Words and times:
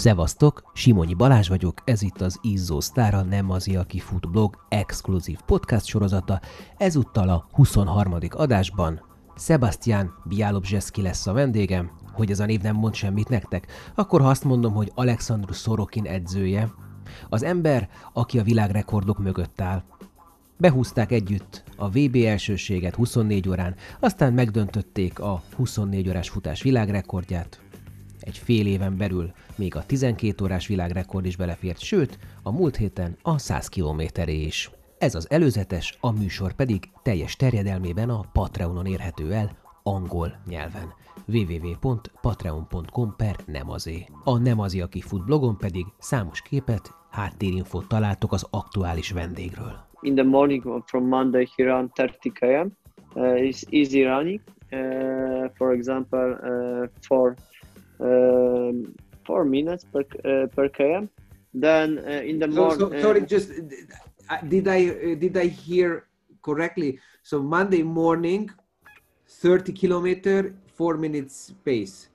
Szevasztok, 0.00 0.62
Simonyi 0.74 1.14
Balázs 1.14 1.48
vagyok, 1.48 1.82
ez 1.84 2.02
itt 2.02 2.20
az 2.20 2.38
Izzó 2.42 2.80
Sztára 2.80 3.22
nem 3.22 3.50
az, 3.50 3.68
aki 3.76 3.98
fut 3.98 4.30
blog 4.30 4.64
exkluzív 4.68 5.38
podcast 5.46 5.86
sorozata, 5.86 6.40
ezúttal 6.76 7.28
a 7.28 7.46
23. 7.52 8.14
adásban. 8.30 9.00
Sebastian 9.36 10.14
Bialobzseszki 10.24 11.02
lesz 11.02 11.26
a 11.26 11.32
vendégem, 11.32 11.90
hogy 12.12 12.30
ez 12.30 12.40
a 12.40 12.44
név 12.44 12.60
nem 12.60 12.76
mond 12.76 12.94
semmit 12.94 13.28
nektek, 13.28 13.66
akkor 13.94 14.20
ha 14.20 14.28
azt 14.28 14.44
mondom, 14.44 14.72
hogy 14.72 14.92
Alexandru 14.94 15.52
Sorokin 15.52 16.06
edzője, 16.06 16.72
az 17.28 17.42
ember, 17.42 17.88
aki 18.12 18.38
a 18.38 18.42
világrekordok 18.42 19.18
mögött 19.18 19.60
áll. 19.60 19.82
Behúzták 20.56 21.12
együtt 21.12 21.64
a 21.76 21.88
VB 21.88 22.16
elsőséget 22.16 22.94
24 22.94 23.48
órán, 23.48 23.74
aztán 24.00 24.32
megdöntötték 24.32 25.18
a 25.18 25.42
24 25.56 26.08
órás 26.08 26.28
futás 26.28 26.62
világrekordját, 26.62 27.60
egy 28.20 28.38
fél 28.38 28.66
éven 28.66 28.96
belül 28.96 29.32
még 29.56 29.76
a 29.76 29.86
12 29.86 30.44
órás 30.44 30.66
világrekord 30.66 31.26
is 31.26 31.36
belefért, 31.36 31.78
sőt, 31.78 32.18
a 32.42 32.52
múlt 32.52 32.76
héten 32.76 33.16
a 33.22 33.38
100 33.38 33.68
kilométeré 33.68 34.40
is. 34.40 34.70
Ez 34.98 35.14
az 35.14 35.30
előzetes, 35.30 35.98
a 36.00 36.12
műsor 36.12 36.52
pedig 36.52 36.90
teljes 37.02 37.36
terjedelmében 37.36 38.10
a 38.10 38.24
Patreonon 38.32 38.86
érhető 38.86 39.32
el 39.32 39.58
angol 39.82 40.32
nyelven 40.46 40.94
www.patreon.com 41.26 43.14
per 43.16 43.36
nemazé. 43.46 44.06
A 44.24 44.38
Nemazi, 44.38 44.80
aki 44.80 45.00
fut 45.00 45.24
blogon 45.24 45.56
pedig 45.56 45.86
számos 45.98 46.42
képet, 46.42 46.94
háttérinfót 47.10 47.88
találtok 47.88 48.32
az 48.32 48.46
aktuális 48.50 49.10
vendégről. 49.10 49.88
In 50.00 50.14
the 50.14 50.24
morning 50.24 50.82
from 50.86 51.08
Monday 51.08 51.48
he 51.56 51.64
ran 51.64 51.92
30 51.94 52.16
km. 52.32 52.70
Uh, 53.14 53.38
it's 53.38 53.62
easy 53.70 54.02
running. 54.02 54.40
Uh, 54.72 55.50
for 55.54 55.72
example, 55.72 56.38
uh, 56.42 56.88
for 57.00 57.34
um, 58.00 58.94
four 59.26 59.44
minutes 59.44 59.84
per 59.92 60.04
uh, 60.24 60.46
per 60.54 60.68
km. 60.68 61.08
Then 61.54 61.98
uh, 61.98 62.22
in 62.30 62.38
the 62.38 62.46
So, 62.48 62.70
morning, 62.70 62.92
so 62.92 63.00
sorry, 63.00 63.20
just 63.26 63.50
uh, 64.30 64.38
did 64.48 64.68
I 64.68 64.88
uh, 64.88 65.14
did 65.14 65.36
I 65.36 65.46
hear 65.46 66.06
correctly? 66.42 66.98
So 67.22 67.42
Monday 67.42 67.82
morning, 67.82 68.50
thirty 69.26 69.72
kilometer, 69.72 70.54
four 70.76 70.96
minutes 70.96 71.52
pace. 71.64 72.08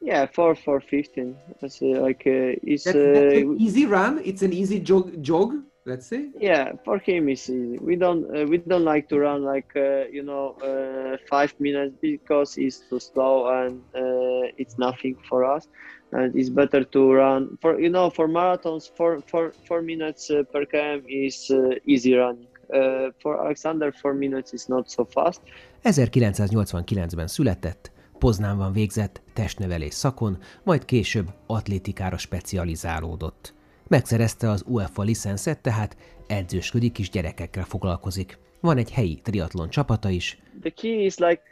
yeah, 0.00 0.26
four 0.26 0.54
four 0.54 0.80
fifteen. 0.80 1.36
That's 1.60 1.80
uh, 1.82 2.00
like 2.00 2.22
uh, 2.26 2.54
it's 2.62 2.84
That's, 2.84 3.02
that's 3.12 3.34
uh, 3.34 3.40
an 3.40 3.56
easy 3.58 3.86
run. 3.86 4.20
It's 4.24 4.42
an 4.42 4.52
easy 4.52 4.80
jog. 4.80 5.22
Jog, 5.22 5.54
let's 5.86 6.06
say. 6.06 6.28
yeah 6.38 6.72
for 6.84 6.98
him 6.98 7.28
it's 7.28 7.48
easy. 7.48 7.78
We 7.78 7.96
don't 7.96 8.24
uh, 8.36 8.44
we 8.44 8.58
don't 8.58 8.84
like 8.84 9.08
to 9.08 9.18
run 9.18 9.42
like 9.42 9.70
uh, 9.76 10.04
you 10.16 10.22
know 10.22 10.56
uh, 10.62 11.16
five 11.28 11.54
minutes 11.58 11.94
because 12.00 12.58
it's 12.58 12.80
too 12.88 13.00
slow 13.00 13.48
and 13.48 13.80
uh, 13.94 14.52
it's 14.58 14.76
nothing 14.78 15.16
for 15.28 15.44
us. 15.44 15.68
And 16.12 16.36
it's 16.36 16.50
better 16.50 16.84
to 16.84 17.12
run 17.12 17.58
for 17.60 17.80
you 17.80 17.90
know 17.90 18.10
for 18.10 18.28
marathons 18.28 18.90
four 18.96 19.22
four 19.26 19.52
four 19.66 19.80
minutes 19.82 20.30
uh, 20.30 20.42
per 20.52 20.64
km 20.66 21.02
is 21.06 21.50
uh, 21.50 21.74
easy 21.84 22.14
running. 22.14 22.48
Uh, 22.74 23.12
for 23.22 23.38
Alexander, 23.44 23.92
four 23.92 24.12
minutes 24.14 24.52
is 24.52 24.66
not 24.68 24.90
so 24.90 25.04
fast. 25.04 25.40
1989-ben 25.84 27.26
született, 27.26 27.90
Poznánban 28.18 28.72
végzett 28.72 29.20
testnevelés 29.32 29.94
szakon, 29.94 30.38
majd 30.62 30.84
később 30.84 31.26
atlétikára 31.46 32.18
specializálódott. 32.18 33.55
Megszerezte 33.88 34.50
az 34.50 34.64
UEFA 34.66 35.02
licenszet, 35.02 35.60
tehát 35.60 35.96
edzősködik 36.26 36.98
is 36.98 37.10
gyerekekkel 37.10 37.64
foglalkozik. 37.64 38.38
Van 38.60 38.76
egy 38.76 38.90
helyi 38.90 39.20
triatlon 39.22 39.68
csapata 39.68 40.08
is, 40.08 40.38
The 40.60 40.70
key 40.70 41.04
is 41.04 41.16
like 41.16 41.42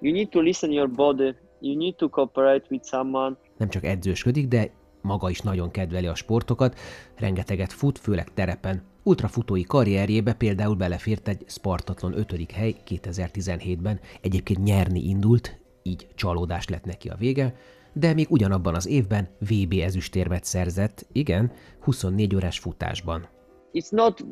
you 0.00 0.12
need 0.12 0.28
to 0.28 0.40
listen 0.40 0.70
your 0.70 0.90
body. 0.90 1.34
You 1.60 1.76
need 1.76 1.94
to 1.94 2.08
cooperate 2.08 2.66
with 2.70 2.86
someone. 2.86 3.36
nem 3.56 3.68
csak 3.68 3.84
edzősködik, 3.84 4.48
de 4.48 4.70
maga 5.02 5.30
is 5.30 5.40
nagyon 5.40 5.70
kedveli 5.70 6.06
a 6.06 6.14
sportokat, 6.14 6.78
rengeteget 7.16 7.72
fut, 7.72 7.98
főleg 7.98 8.34
terepen. 8.34 8.82
Ultrafutói 9.02 9.62
karrierjébe 9.62 10.34
például 10.34 10.74
belefért 10.74 11.28
egy 11.28 11.44
Spartatlon 11.46 12.18
5. 12.18 12.50
hely 12.52 12.74
2017-ben, 12.88 14.00
egyébként 14.20 14.62
nyerni 14.62 15.08
indult, 15.08 15.58
így 15.86 16.06
csalódás 16.14 16.68
lett 16.68 16.84
neki 16.84 17.08
a 17.08 17.14
vége, 17.18 17.54
de 17.92 18.14
még 18.14 18.26
ugyanabban 18.30 18.74
az 18.74 18.86
évben 18.86 19.28
VB 19.38 19.72
ezüstérmet 19.80 20.44
szerzett, 20.44 21.06
igen, 21.12 21.52
24 21.80 22.34
órás 22.34 22.58
futásban. 22.58 23.26
It's 23.72 23.90
not 23.90 24.24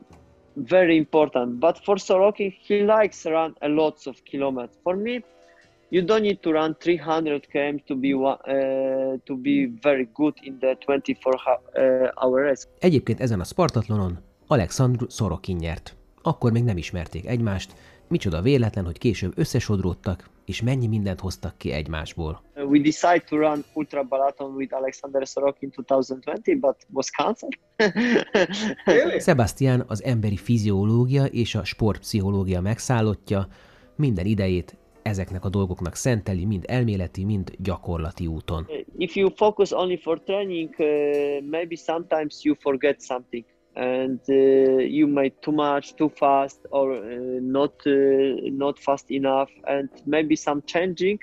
very 0.54 0.94
important, 0.94 1.58
but 1.58 1.78
for 1.82 1.98
Sorokin, 1.98 2.54
he 2.66 2.74
likes 2.74 3.24
run 3.24 3.56
a 3.60 3.66
lots 3.66 4.06
of 4.06 4.20
kilometers. 4.22 4.76
For 4.82 4.96
me, 4.96 5.22
you 5.88 6.04
don't 6.04 6.20
need 6.20 6.38
to 6.38 6.50
run 6.50 6.76
300 6.80 7.40
km 7.52 7.76
to 7.86 7.96
be 7.96 8.14
one, 8.14 8.38
uh, 8.46 9.20
to 9.24 9.36
be 9.36 9.70
very 9.82 10.08
good 10.12 10.34
in 10.40 10.58
the 10.58 10.76
24 10.86 11.40
ho- 11.44 11.60
uh, 11.74 12.08
hour 12.14 12.42
race. 12.42 12.66
Egyébként 12.78 13.20
ezen 13.20 13.40
a 13.40 13.44
Spartatlonon 13.44 14.18
Alexandru 14.46 15.08
Sorokin 15.08 15.56
nyert. 15.56 15.96
Akkor 16.22 16.52
még 16.52 16.64
nem 16.64 16.76
ismerték 16.76 17.26
egymást, 17.26 17.74
micsoda 18.08 18.42
véletlen, 18.42 18.84
hogy 18.84 18.98
később 18.98 19.32
összesodródtak, 19.38 20.28
és 20.46 20.62
mennyi 20.62 20.86
mindent 20.86 21.20
hoztak 21.20 21.58
ki 21.58 21.72
egymásból. 21.72 22.42
Uh, 22.56 22.70
we 22.70 22.78
decided 22.78 23.24
to 23.24 23.36
run 23.36 23.64
ultra 23.72 24.06
marathon 24.08 24.54
with 24.54 24.74
Alexander 24.74 25.26
Sorokin 25.26 25.70
2020, 25.70 26.58
but 26.60 26.76
was 26.92 27.10
cancelled. 27.10 27.58
Sebastian 29.28 29.84
az 29.86 30.02
emberi 30.04 30.36
fiziológia 30.36 31.24
és 31.24 31.54
a 31.54 31.64
sportpszichológia 31.64 32.60
megszállottja, 32.60 33.46
minden 33.96 34.26
idejét 34.26 34.76
ezeknek 35.02 35.44
a 35.44 35.48
dolgoknak 35.48 35.94
szenteli, 35.94 36.44
mind 36.44 36.64
elméleti, 36.66 37.24
mind 37.24 37.50
gyakorlati 37.58 38.26
úton. 38.26 38.66
if 38.96 39.16
you 39.16 39.30
focus 39.36 39.72
only 39.72 39.96
for 39.96 40.20
training, 40.20 40.74
uh, 40.78 40.86
maybe 41.50 41.76
sometimes 41.76 42.44
you 42.44 42.54
forget 42.54 43.02
something 43.02 43.44
and 43.76 44.20
uh, 44.28 44.32
you 44.32 45.06
made 45.06 45.34
too 45.42 45.52
much, 45.52 45.96
too 45.96 46.08
fast, 46.08 46.60
or 46.70 46.94
uh, 46.94 47.38
not 47.40 47.74
uh, 47.86 47.90
not 48.44 48.78
fast 48.78 49.10
enough, 49.10 49.50
and 49.66 49.88
maybe 50.06 50.36
some 50.36 50.62
changing 50.64 51.18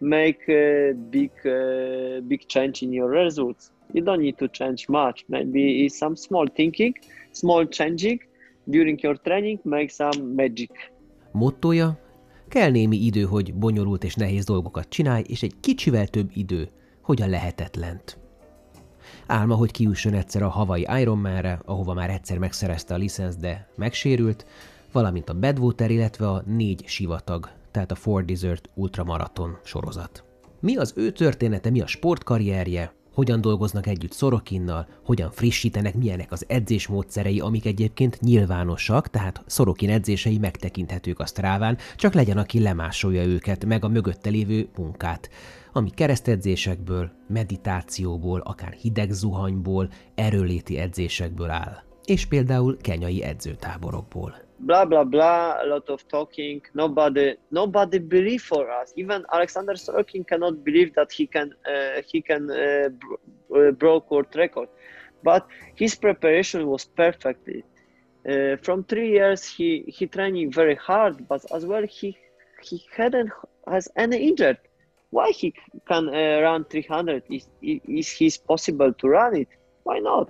make 0.00 0.48
a 0.48 0.92
big 1.10 1.30
uh, 1.44 2.20
big 2.28 2.46
change 2.46 2.82
in 2.82 2.92
your 2.92 3.10
results. 3.10 3.70
You 3.92 4.02
don't 4.02 4.20
need 4.20 4.36
to 4.38 4.48
change 4.48 4.88
much. 4.88 5.24
Maybe 5.28 5.88
some 5.88 6.16
small 6.16 6.46
thinking, 6.54 6.94
small 7.32 7.66
changing 7.66 8.20
during 8.66 8.98
your 9.02 9.16
training 9.16 9.60
make 9.64 9.90
some 9.90 10.34
magic. 10.34 10.70
Mottoja? 11.32 12.02
Kell 12.48 12.70
némi 12.70 12.96
idő, 12.96 13.22
hogy 13.22 13.54
bonyolult 13.54 14.04
és 14.04 14.14
nehéz 14.14 14.44
dolgokat 14.44 14.88
csinálj, 14.88 15.22
és 15.26 15.42
egy 15.42 15.54
kicsivel 15.60 16.06
több 16.06 16.30
idő, 16.34 16.68
hogy 17.00 17.22
a 17.22 17.26
lehetetlent. 17.26 18.23
Álma, 19.26 19.54
hogy 19.54 19.70
kiüssön 19.70 20.14
egyszer 20.14 20.42
a 20.42 20.48
havai 20.48 20.86
Ironmanre, 21.00 21.60
ahova 21.64 21.94
már 21.94 22.10
egyszer 22.10 22.38
megszerezte 22.38 22.94
a 22.94 22.96
licensz, 22.96 23.36
de 23.36 23.68
megsérült, 23.76 24.46
valamint 24.92 25.28
a 25.28 25.38
Badwater, 25.38 25.90
illetve 25.90 26.28
a 26.28 26.42
négy 26.46 26.82
sivatag, 26.86 27.50
tehát 27.70 27.90
a 27.90 27.94
Four 27.94 28.24
Desert 28.24 28.68
Ultramaraton 28.74 29.58
sorozat. 29.64 30.24
Mi 30.60 30.76
az 30.76 30.92
ő 30.96 31.10
története, 31.10 31.70
mi 31.70 31.80
a 31.80 31.86
sportkarrierje, 31.86 32.92
hogyan 33.14 33.40
dolgoznak 33.40 33.86
együtt 33.86 34.12
Szorokinnal, 34.12 34.86
hogyan 35.04 35.30
frissítenek, 35.30 35.94
milyenek 35.94 36.32
az 36.32 36.44
edzésmódszerei, 36.48 37.40
amik 37.40 37.66
egyébként 37.66 38.20
nyilvánosak, 38.20 39.10
tehát 39.10 39.42
Szorokin 39.46 39.90
edzései 39.90 40.38
megtekinthetők 40.38 41.18
a 41.18 41.26
Stráván, 41.26 41.78
csak 41.96 42.14
legyen, 42.14 42.38
aki 42.38 42.60
lemásolja 42.60 43.24
őket, 43.24 43.64
meg 43.64 43.84
a 43.84 43.88
mögötte 43.88 44.30
lévő 44.30 44.68
munkát, 44.76 45.30
ami 45.76 45.90
keresztedzésekből, 45.90 47.10
meditációból, 47.28 48.40
akár 48.40 48.72
hideg 48.72 49.10
zuhanyból, 49.10 49.88
erőléti 50.14 50.78
edzésekből 50.78 51.50
áll. 51.50 51.82
És 52.04 52.26
például 52.26 52.76
kenyai 52.80 53.22
edzőtáborokból. 53.22 54.44
blah 54.58 54.86
blah 54.86 55.04
blah 55.04 55.58
a 55.60 55.66
lot 55.66 55.88
of 55.88 56.02
talking. 56.06 56.60
Nobody 56.72 57.38
nobody 57.48 57.98
believe 57.98 58.42
for 58.42 58.66
us. 58.82 58.90
Even 58.94 59.24
alexander 59.26 59.76
sorokin 59.76 60.24
cannot 60.24 60.62
believe 60.62 60.90
that 60.90 61.12
he 61.12 61.26
can 61.26 61.56
uh, 61.66 62.02
he 62.10 62.20
can 62.20 62.50
uh, 62.50 62.88
uh, 63.48 63.70
broke 63.72 64.10
world 64.10 64.34
record. 64.34 64.68
But 65.22 65.44
his 65.74 65.94
preparation 65.94 66.66
was 66.66 66.84
perfect. 66.84 67.48
Uh, 67.48 68.56
from 68.62 68.84
three 68.84 69.10
years 69.10 69.56
he 69.56 69.84
he 69.86 70.06
training 70.06 70.50
very 70.50 70.76
hard 70.76 71.28
but 71.28 71.42
as 71.52 71.64
well 71.66 71.84
he 71.86 72.16
he 72.62 72.76
hadn't 72.96 73.30
has 73.66 73.88
any 73.96 74.28
injured 74.28 74.58
why 75.14 75.32
he 75.40 75.52
can 75.84 76.08
uh, 76.08 76.40
run 76.40 76.66
300 76.70 77.22
is 77.28 77.44
is 77.86 78.16
his 78.16 78.36
possible 78.36 78.92
to 78.92 79.08
run 79.08 79.34
it? 79.34 79.48
Why 79.82 80.00
not? 80.00 80.28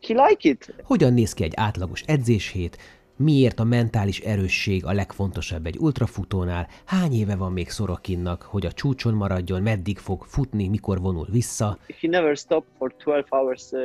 He 0.00 0.14
like 0.14 0.48
it. 0.48 0.74
Hogyan 0.82 1.12
néz 1.12 1.32
ki 1.32 1.42
egy 1.42 1.52
átlagos 1.56 2.02
edzéshét, 2.06 2.78
miért 3.16 3.60
a 3.60 3.64
mentális 3.64 4.20
erősség 4.20 4.84
a 4.84 4.92
legfontosabb 4.92 5.66
egy 5.66 5.78
ultrafutónál, 5.78 6.68
hány 6.84 7.12
éve 7.12 7.36
van 7.36 7.52
még 7.52 7.68
Szorokinnak, 7.70 8.42
hogy 8.42 8.66
a 8.66 8.72
csúcson 8.72 9.14
maradjon, 9.14 9.62
meddig 9.62 9.98
fog 9.98 10.22
futni, 10.24 10.68
mikor 10.68 11.00
vonul 11.00 11.26
vissza, 11.30 11.78
he 12.00 12.08
never 12.08 12.36
stopped 12.36 12.70
for 12.78 12.94
12 12.96 13.26
hours 13.30 13.72
uh, 13.72 13.80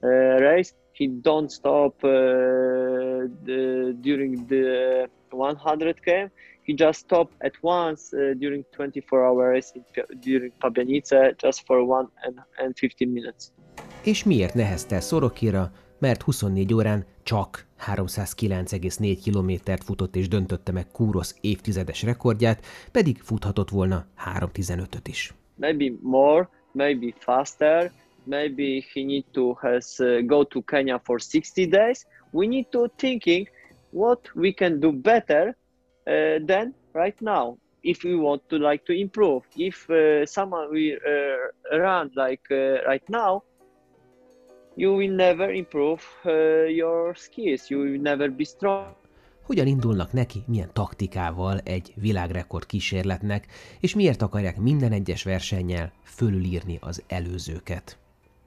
uh, 0.00 0.38
race. 0.38 0.72
He 0.92 1.08
don't 1.22 1.50
stop 1.50 1.94
uh, 2.02 2.10
the, 3.44 3.92
during 4.00 4.46
the 4.46 5.08
100 5.30 5.94
km. 6.04 6.30
He 6.62 6.74
just 6.74 6.98
stopped 6.98 7.34
at 7.38 7.54
once 7.60 8.12
uh, 8.12 8.38
during 8.38 8.64
24 8.70 9.26
hour 9.26 9.50
racing 9.50 9.84
during 10.20 10.52
Pabianice 10.58 11.34
just 11.36 11.66
for 11.66 11.78
one 11.78 12.08
and, 12.22 12.38
and 12.56 12.74
15 12.74 13.12
minutes. 13.12 13.52
És 14.04 14.24
miért 14.24 14.54
nehezte 14.54 15.00
Szorokira? 15.00 15.72
Mert 15.98 16.22
24 16.22 16.74
órán 16.74 17.04
csak 17.22 17.66
309,4 17.86 19.18
kilométert 19.22 19.84
futott 19.84 20.16
és 20.16 20.28
döntötte 20.28 20.72
meg 20.72 20.90
Kúrosz 20.90 21.36
évtizedes 21.40 22.02
rekordját, 22.02 22.66
pedig 22.92 23.18
futhatott 23.18 23.68
volna 23.70 24.06
3.15-öt 24.38 25.08
is. 25.08 25.34
Maybe 25.54 25.92
more, 26.00 26.48
maybe 26.72 27.14
faster, 27.18 27.92
maybe 28.24 28.84
he 28.92 29.04
need 29.04 29.24
to 29.30 29.52
has 29.52 29.98
uh, 29.98 30.20
go 30.26 30.44
to 30.44 30.60
Kenya 30.60 31.00
for 31.04 31.20
60 31.20 31.66
days. 31.66 32.06
We 32.30 32.46
need 32.46 32.66
to 32.70 32.86
thinking 32.96 33.48
what 33.90 34.30
we 34.34 34.52
can 34.52 34.80
do 34.80 34.92
better 34.92 35.56
uh, 36.06 36.44
than 36.46 36.74
right 36.92 37.20
now 37.20 37.58
if 37.80 38.04
we 38.04 38.14
want 38.14 38.42
to 38.48 38.56
like 38.56 38.82
to 38.84 38.92
improve 38.92 39.42
if 39.56 39.88
uh, 39.88 40.24
someone 40.24 40.68
will 40.70 40.98
uh, 41.04 41.78
run 41.78 42.10
like 42.14 42.54
right 42.86 43.08
now 43.08 43.42
you 44.76 44.96
will 44.96 45.14
never 45.14 45.52
improve 45.52 46.02
your 46.68 47.14
skills 47.14 47.70
you 47.70 47.80
will 47.80 48.00
never 48.00 48.30
be 48.30 48.44
strong 48.44 48.94
hogyan 49.42 49.66
indulnak 49.66 50.12
neki, 50.12 50.42
milyen 50.46 50.70
taktikával 50.72 51.58
egy 51.58 51.92
világrekord 51.96 52.66
kísérletnek, 52.66 53.46
és 53.80 53.94
miért 53.94 54.22
akarják 54.22 54.60
minden 54.60 54.92
egyes 54.92 55.22
versennyel 55.22 55.92
fölülírni 56.02 56.78
az 56.80 57.02
előzőket. 57.08 57.98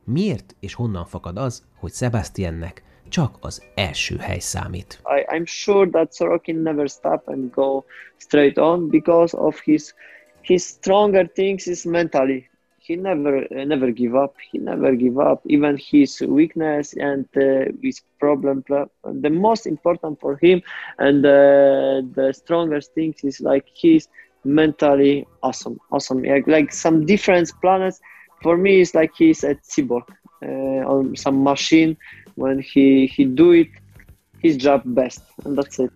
Miért 0.03 0.55
és 0.59 0.73
honnan 0.73 1.05
fakad 1.05 1.37
az, 1.37 1.63
hogy 1.75 1.93
Sebastiannek 1.93 2.83
csak 3.09 3.35
az 3.41 3.63
első 3.75 4.15
hely 4.17 4.39
számít. 4.39 4.99
I, 5.17 5.37
I'm 5.37 5.45
sure 5.45 5.89
that 5.89 6.13
Sorokin 6.13 6.61
never 6.61 6.89
stop 6.89 7.27
and 7.27 7.51
go 7.51 7.83
straight 8.17 8.57
on 8.57 8.89
because 8.89 9.37
of 9.37 9.59
his 9.63 9.93
his 10.41 10.63
stronger 10.63 11.27
things 11.33 11.67
is 11.67 11.85
mentally. 11.85 12.49
He 12.77 12.95
never 12.95 13.47
uh, 13.51 13.65
never 13.65 13.91
give 13.91 14.13
up. 14.13 14.35
He 14.51 14.59
never 14.59 14.95
give 14.95 15.17
up. 15.17 15.41
Even 15.45 15.77
his 15.91 16.21
weakness 16.21 16.93
and 16.93 17.25
uh, 17.35 17.71
his 17.81 18.01
problem. 18.19 18.63
The 19.21 19.29
most 19.29 19.65
important 19.65 20.19
for 20.19 20.37
him 20.37 20.61
and 20.97 21.25
uh, 21.25 22.01
the 22.15 22.31
strongest 22.33 22.93
things 22.93 23.23
is 23.23 23.41
like 23.41 23.65
he's 23.73 24.07
mentally 24.43 25.25
awesome. 25.41 25.79
Awesome. 25.91 26.21
Like, 26.23 26.47
like 26.47 26.71
some 26.71 27.05
different 27.05 27.51
planets. 27.61 27.99
For 28.43 28.55
me, 28.57 28.81
it's 28.81 28.93
like 28.93 29.11
he's 29.17 29.43
a 29.43 29.55
cyborg 29.55 30.05
uh, 30.43 30.87
on 30.87 31.15
some 31.15 31.43
machine 31.43 31.97
when 32.35 32.59
he 32.73 33.11
he 33.15 33.25
do 33.25 33.51
it 33.53 33.69
his 34.39 34.55
job 34.55 34.81
best, 34.85 35.21
and 35.43 35.57
that's 35.57 35.79
it. 35.79 35.91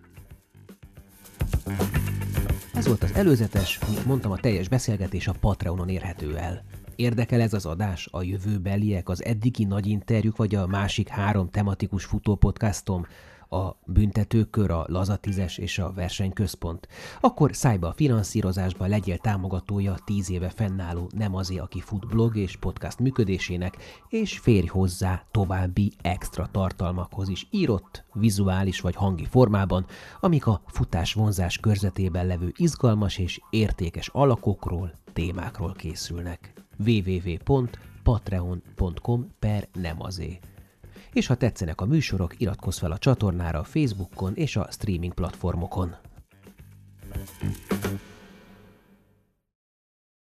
Ez 2.74 2.86
volt 2.86 3.02
az 3.02 3.14
előzetes, 3.14 3.78
mint 3.88 4.06
mondtam, 4.06 4.30
a 4.30 4.36
teljes 4.36 4.68
beszélgetés 4.68 5.28
a 5.28 5.34
Patreonon 5.40 5.88
érhető 5.88 6.36
el. 6.36 6.64
Érdekel 6.96 7.40
ez 7.40 7.52
az 7.52 7.66
adás, 7.66 8.08
a 8.10 8.22
jövőbeliek, 8.22 9.08
az 9.08 9.24
eddigi 9.24 9.64
nagy 9.64 9.86
interjúk, 9.86 10.36
vagy 10.36 10.54
a 10.54 10.66
másik 10.66 11.08
három 11.08 11.50
tematikus 11.50 12.04
futópodcastom, 12.04 13.06
a 13.50 13.76
büntetőkör, 13.86 14.70
a 14.70 14.84
lazatizes 14.88 15.58
és 15.58 15.78
a 15.78 15.92
versenyközpont, 15.92 16.88
akkor 17.20 17.56
szállj 17.56 17.76
be 17.76 17.86
a 17.86 17.92
finanszírozásba, 17.92 18.86
legyél 18.86 19.18
támogatója 19.18 19.96
10 20.04 20.30
éve 20.30 20.48
fennálló 20.48 21.10
Nem 21.16 21.34
azé, 21.34 21.58
aki 21.58 21.80
fut 21.80 22.06
blog 22.06 22.36
és 22.36 22.56
podcast 22.56 22.98
működésének, 22.98 23.76
és 24.08 24.38
férj 24.38 24.66
hozzá 24.66 25.24
további 25.30 25.92
extra 26.02 26.48
tartalmakhoz 26.50 27.28
is 27.28 27.46
írott, 27.50 28.04
vizuális 28.12 28.80
vagy 28.80 28.94
hangi 28.94 29.24
formában, 29.24 29.86
amik 30.20 30.46
a 30.46 30.62
futás 30.66 31.14
vonzás 31.14 31.58
körzetében 31.58 32.26
levő 32.26 32.52
izgalmas 32.56 33.18
és 33.18 33.40
értékes 33.50 34.08
alakokról, 34.08 34.92
témákról 35.12 35.72
készülnek. 35.72 36.52
www.patreon.com 36.78 39.26
per 39.38 39.68
nem 39.72 40.02
azért 40.02 40.48
és 41.12 41.26
ha 41.26 41.34
tetszenek 41.34 41.80
a 41.80 41.86
műsorok, 41.86 42.40
iratkozz 42.40 42.78
fel 42.78 42.92
a 42.92 42.98
csatornára 42.98 43.58
a 43.58 43.64
Facebookon 43.64 44.34
és 44.34 44.56
a 44.56 44.68
streaming 44.70 45.14
platformokon. 45.14 45.96